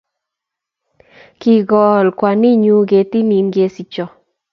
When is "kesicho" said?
3.53-4.05